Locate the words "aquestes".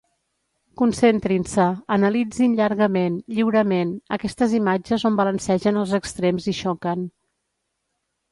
4.17-4.57